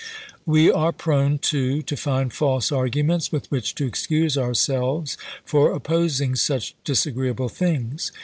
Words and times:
We 0.47 0.71
are 0.71 0.91
prone, 0.91 1.37
too, 1.37 1.83
to 1.83 1.95
find 1.95 2.33
false 2.33 2.71
argu 2.71 3.05
ments 3.05 3.31
with 3.31 3.45
which 3.51 3.75
to 3.75 3.85
excuse 3.85 4.35
ourselves 4.35 5.15
for 5.45 5.71
opposing 5.73 6.35
such 6.35 6.73
disagreeable 6.83 7.49
things. 7.49 8.11